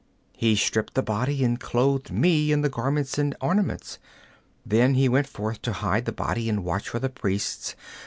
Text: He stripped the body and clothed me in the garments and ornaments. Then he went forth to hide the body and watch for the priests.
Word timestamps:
He 0.33 0.55
stripped 0.55 0.95
the 0.95 1.03
body 1.03 1.43
and 1.43 1.59
clothed 1.59 2.09
me 2.11 2.51
in 2.51 2.61
the 2.61 2.69
garments 2.69 3.19
and 3.19 3.35
ornaments. 3.39 3.99
Then 4.65 4.95
he 4.95 5.07
went 5.07 5.27
forth 5.27 5.61
to 5.61 5.73
hide 5.73 6.05
the 6.05 6.11
body 6.11 6.49
and 6.49 6.63
watch 6.65 6.89
for 6.89 6.97
the 6.97 7.07
priests. 7.07 7.75